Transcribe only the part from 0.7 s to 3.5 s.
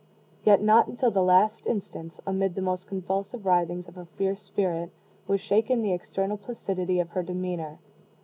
until the last instance, amid the most convulsive